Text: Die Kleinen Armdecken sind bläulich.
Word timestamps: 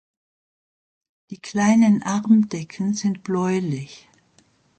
Die 1.29 1.37
Kleinen 1.39 2.01
Armdecken 2.01 2.95
sind 2.95 3.21
bläulich. 3.21 4.09